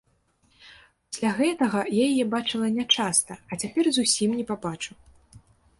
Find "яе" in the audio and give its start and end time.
2.09-2.25